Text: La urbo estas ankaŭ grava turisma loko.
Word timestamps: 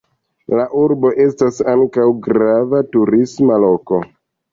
La 0.59 0.63
urbo 0.83 1.09
estas 1.25 1.59
ankaŭ 1.73 2.05
grava 2.29 2.81
turisma 2.95 3.61
loko. 3.65 4.01